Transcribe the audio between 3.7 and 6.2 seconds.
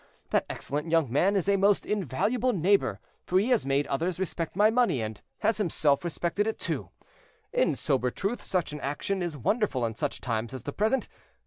others respect my money, and has himself